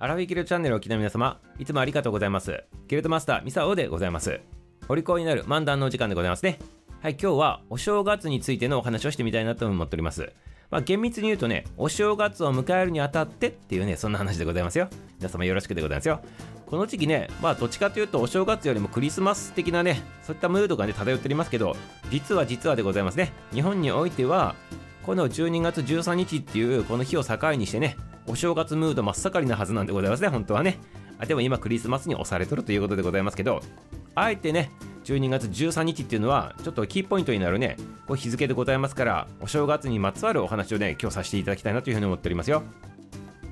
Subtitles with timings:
[0.00, 2.62] アラフィギルチャンネルを聞きの皆様、いつもありがとうございます。
[2.86, 4.40] ギルドマスター、ミサオでございます。
[4.88, 6.60] お利口になる漫談のお時間でございますね。
[7.02, 10.32] はい、今日はお正月についてのお話をしてみたいなと思っております。
[10.70, 14.88] まあ、厳密に言うとね、お正月を迎えるにあたってっていうね、そんな話でございますよ。
[15.18, 16.20] 皆様よろしくでございますよ。
[16.66, 21.74] この時期ね、まあ、どっちかというとお正月よりもクリスマス的なね、そういったムードがね、漂っておりますけど、
[22.08, 23.32] 実は実はでございますね。
[23.52, 24.54] 日本においては、
[25.02, 27.96] この12月13日っていうこの日を境にしてね、
[28.28, 30.78] お正月ムード真っ盛りなはずなんでございますね、本当はね。
[31.18, 33.60] あでも今クリスマスに押されとるということでございますけど、
[34.14, 34.70] あえてね、
[35.04, 42.62] 12月13日っていうのは、ちょっとキーポイントになるね、こう日付でございますから、お正月にまつわるお話をね、今日させていただきたいなというふうに思っておりますよ。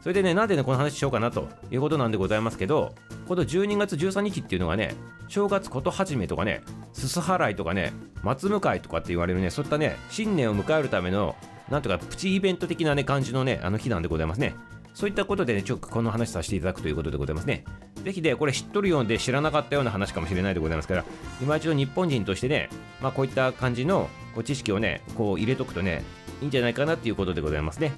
[0.00, 2.94] それでね、なんでね、この話しようかなということなんでございますけど、
[3.28, 4.94] この12月13日っていうのがね、
[5.28, 7.92] 正月こと始めとかね、すす払いとかね、
[8.22, 11.36] 松迎いとかって言われるね、そういったね、新年を迎えるための、
[11.70, 14.54] なんとかプチイベント的なね、感じのね、あの日なんでございますね。
[14.92, 17.64] そういったことでね、ちょっとこの話させていただくということでございますね。
[18.02, 21.04] ぜひね、これ知っとるようで知らなかったような話かもしれないでございますから、
[21.40, 22.68] 今一度日本人としてね、
[23.00, 26.02] まあこういった感じのこう知識をね、こう入れとくとね、
[26.42, 27.92] いいんじゃないかなっていうことでございますね。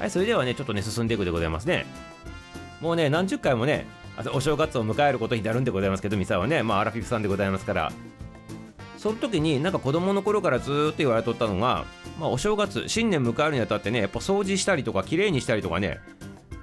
[0.00, 1.86] はい、それではね、ちょっとね、進んでいくでございますね。
[2.80, 3.86] もうね、何十回もね、
[4.34, 7.92] お正月を迎えることになるんでございますけど、ミサはね、まあアラフィフさんでございますから、
[9.02, 11.86] その時になんか子供の頃からずっと言われとったのが、
[12.20, 15.98] まあ、お正月新年迎えるにあたってねやっぱ掃除したりとか綺麗にしたりとかね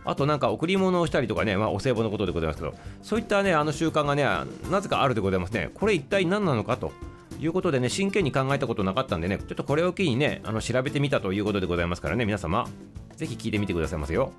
[0.05, 4.23] あとなんか贈り物をしたりとかね、まあ、お歳暮のことでございますけどそういったねあの習慣がね
[4.71, 5.69] なぜかあるでございますね。
[5.73, 6.93] これ一体何なのかと
[7.41, 12.69] いうことでね真剣に考えたことなかったんでねちょっとこれを機にねあの調べてみたということでございますからね皆様
[13.17, 14.31] ぜひ聞いてみてくださいませよ。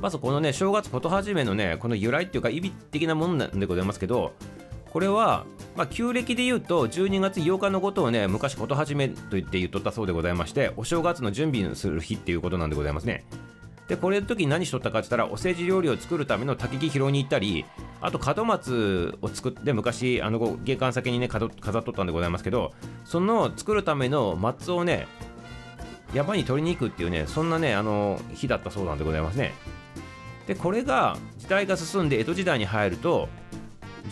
[0.00, 4.34] まずこのね正月こと始めのねこの由来っていうか意味的なものなんでございますけど
[4.92, 13.24] これは、まあ、旧暦で言うと12月8日のことをね昔こと始めと言って言っとったそうでございましてお正月の準備する日っていうことなんでございますね。
[13.88, 17.64] でこれの時に何しとったかって言ったらおせち料理を作るための焚き木拾いに行ったり
[18.02, 21.50] あと門松を作って昔あの玄関先にね飾っ
[21.82, 22.74] とったんでございますけど
[23.06, 25.08] その作るための松をね
[26.12, 29.54] 山に取りに行くっていうねそんなねあの日だったそうなんでございますね。
[30.46, 33.30] でこれが時代が進んで江戸時代に入ると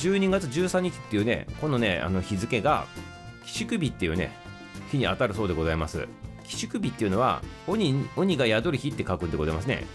[0.01, 2.87] 12月13日っていうねこのねあの日付が
[3.45, 4.33] 寄宿日っていうね
[4.91, 6.09] 日に当たるそうでございます。
[6.45, 9.87] 寄宿日っていうのは鬼鬼が宿る日って書くんでございますね。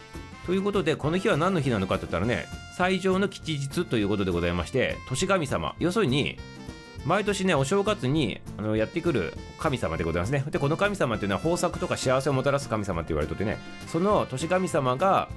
[0.46, 2.46] ということでこの日は何の日なのかって言ったらね
[2.78, 5.76] 最上の吉日ということでございまして年神様。
[5.80, 6.38] 要するに
[7.06, 10.44] 毎年ねお正月にあのやってくる神様でございますね。
[10.50, 15.30] でこの神様っていうのは豊作とか幸せをもたらす神様って言われててねその年神様が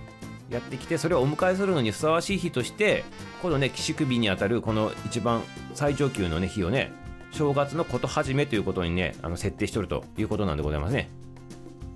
[0.50, 3.04] やってきてそれをお迎えするのにふさわしい日として
[3.42, 5.42] このね寄宿日にあたるこの一番
[5.74, 6.92] 最上級のね日をね
[7.30, 11.10] 正月のこと始めということにねあの設定しとるということなんでございますね。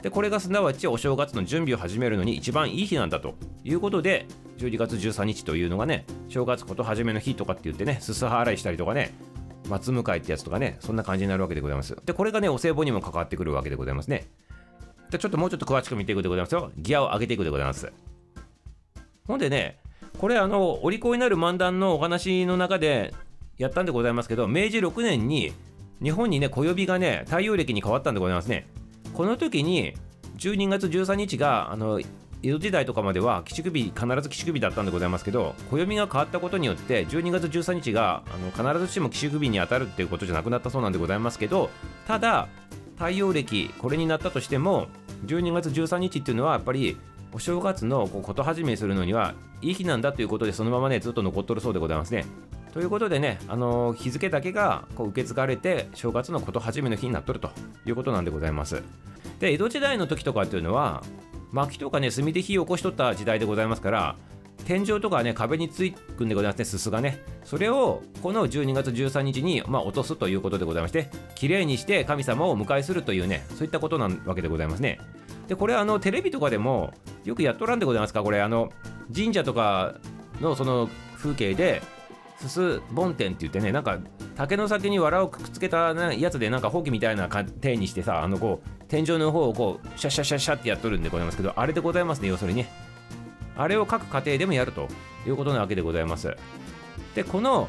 [0.02, 4.26] でこれがすなわちお正月の準備を始めるのに一番いい日なんだということで
[4.58, 9.14] 12月13日というのがね正月こと始めの日とかって言ってねすす払いしたりとかね
[9.68, 11.96] 松迎えってやつとかねそんな感じになるわけでございます。
[12.04, 14.28] でこれがねお歳暮にも関わってくるわけでございますね。
[15.10, 16.72] でちょっともうちょっと詳しく見ていくでございますよ。
[16.76, 17.92] ギアを上げていくでございます。
[19.26, 19.78] ほんでね、
[20.18, 23.14] これあの、お利口になる漫談のお話の中で
[23.58, 25.52] やったんでございますけど、明治6年に
[26.02, 28.66] 日本にね、暦がね、太陽暦に変わったんでございますね。
[29.14, 29.94] この時に、
[30.38, 32.00] 12月13日が、あの、
[32.44, 41.70] 江戸時代とかまでは寄宿日必ず寄宿日だったんでございますけど暦が変わったことによって12月13日があの必ずしも寄宿日に当たるっていうことじゃなくなったそうなんでございますけど
[42.06, 42.48] ただ
[42.96, 44.88] 太陽暦これになったとしても
[45.26, 46.96] 12月13日っていうのはやっぱり
[47.34, 52.26] お正月のこと始めするのにはいい日なんだということでそのままねずっと残っとるそうでございますね。
[52.72, 57.50] ということでね、あのー、日付だけがこう受け継がれて正月のこと始めの日になっとると
[57.84, 58.82] いうことなんでございます。
[59.40, 61.02] で江戸時代の時とかっていうのは
[61.52, 64.16] 薪とかね炭で火を起こしとった時代でございますから
[64.64, 74.98] 天井とかね壁についくんでございますねすすがねそれをこの12月13日に、まあ、落とすということでございまして綺麗にして神様をお迎えするというねそういったことなわけでございますね
[75.48, 76.94] でこれあのテレビとかでも
[77.24, 78.40] よくやっとらんでございますかこれ。
[78.40, 78.70] あの
[79.14, 79.94] 神社とか
[80.40, 81.82] のその風景で
[82.36, 83.98] すす梵天って言ってねなんか
[84.34, 92.58] 竹の先に藁をくっつけたやつでなんかほうきみたいな手にしてさあのこう天井の方をこうシャシャシャシャってやっとるんでございますけどあれでございますね要するに。
[92.58, 92.92] ね
[93.56, 94.88] あれを各家庭でもやると
[95.26, 96.34] いうことなわけでございます。
[97.14, 97.68] でこの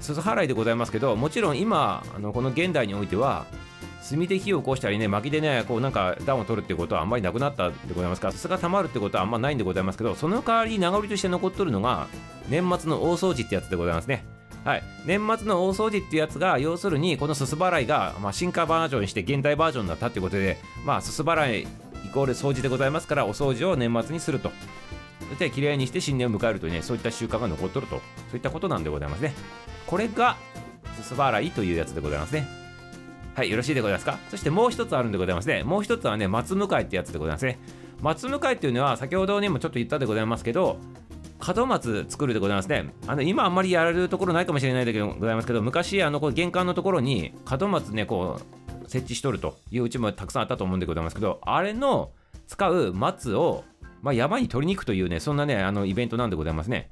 [0.00, 3.46] すす払いでございますけどもちろん今あのこの現代においては
[4.08, 12.08] 炭で火を起こしたりね薪でねこうなんか暖を取るっていうことはあんまりなくなったでございますからすが溜まるってことはあんまないんでございますけどその代わりに名残として残っとるのが
[12.48, 14.24] 年末の大掃除ってやつでございますね。
[14.64, 24.52] はい、年末の大掃除っていうやつが要するにこのすす払いが、まあ、進化バージョンにして現代バージョンになったっていうことでまあすす払いイコール掃除でございますからお掃除を年末にすると。
[25.28, 27.96] そしてきれいにして新年を迎えるというねそういった習慣が残っとると。
[27.96, 29.34] そういったことなんでございますね。
[29.86, 30.36] これが
[31.00, 32.61] すす払いというやつでございますね。
[33.34, 34.18] はいよろしいでございますか？
[34.30, 37.58] そしてもう一つあるんでございますねもう一つはね松向かいってやつでございますね
[38.02, 40.76] 松向かいっていうのは先ほどにもちょっと言ったでございますけど
[41.56, 42.92] 門松作るでございますね。
[43.06, 48.38] あの今あんまりやられるところないかもしれないでございますけど、昔あのこう玄関のところに門松ねこ
[48.84, 52.12] う設置しとるといううちもたくさんあったと思うんでございますけど、あれの
[52.46, 53.64] 使う松を
[54.02, 56.90] まあ、山に取りに行くというね、そんなね、あのイベントなんでございますね。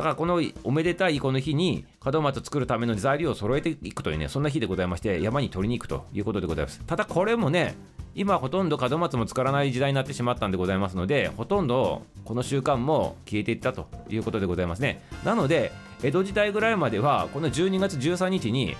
[0.00, 6.80] だからこのおめでたいこの日に門松作るための材料を揃えていくというね、そんな日でございまして、山に取りに行くということでございます。
[6.86, 7.74] ただこれもね、
[8.14, 15.70] 今ほとんど門松も作らない時代になってしまったんでございますのでほとんどこの習慣も消えていったということでございますねなので
[16.02, 18.74] 江戸時代ぐらいまではこの12月13日に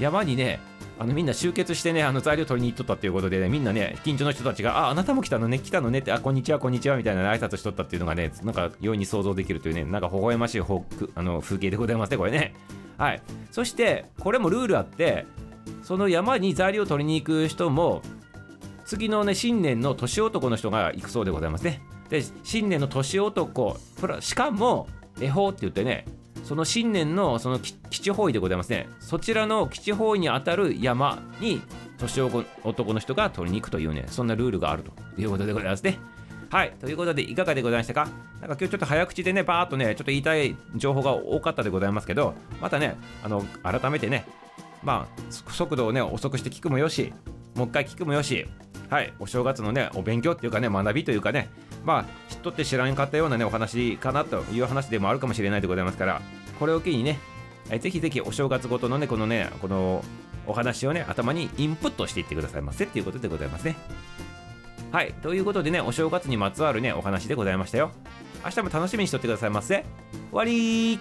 [0.00, 0.60] 山にね
[0.98, 12.54] あのみんな集結してねあの材料取りに行っとったっていうことで、ね、みんなね近所の人たちが「ああなたも来たのね来たのね」って「あこんにちはこんにちは」みたいな、挨拶しとったっていうのがねなんか容易に想像できるというねなんか微笑ましいあの風景でございますねこれね。
[12.96, 13.22] はい。
[13.50, 15.26] そしてこれもルールあって
[15.82, 18.00] その山に材料を取りに行く人も
[18.86, 21.82] 次のね新年の年男の人が行くそうでございますね。
[22.08, 23.76] で新年の年男
[24.20, 24.88] しかも
[25.20, 26.06] 恵方って言ってね
[26.46, 28.88] その新年のその基地方位でございますね。
[29.00, 31.60] そちらの基地方位にあたる山に
[31.98, 35.98] 年男の人が取りに行くというねそんなルールがあるということでございますね。
[36.48, 36.72] はい。
[36.80, 38.04] ということで、いかがでございましたか？
[38.04, 44.24] なんか今日ちょっと早口でね、バーっとね、ちょっと言いたい情報が多かったでございますけど、またね、あの、改めてね、
[44.84, 47.12] まあ、速度をね、遅くして聞くもよし、
[47.56, 48.46] もう一回聞くもよし、
[48.88, 51.48] はい、お正月のね、お勉強っていうかね、学びというかね、
[51.84, 56.20] まあ、知っとって知らんかったようなね、お話かなという話でもあるかもしれないでございますから、
[56.58, 57.18] これを機にね
[57.70, 60.04] え、ぜひぜひお正月ごとのね、このね、この
[60.46, 63.76] お話をね、頭にインプットしていってくださいませっていうことでございますね。
[64.92, 67.90] はい、ということでね、お正月にまつわるね、お話でございましたよ。
[68.44, 69.84] 明日も楽しみにしとってくださいませ。
[70.30, 71.00] 終わり